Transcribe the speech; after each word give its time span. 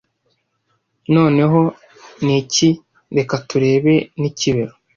noneho 1.15 1.59
ni 2.23 2.33
iki 2.41 2.69
reka 3.17 3.35
turebe 3.49 3.93
n'ikibero 4.19 4.73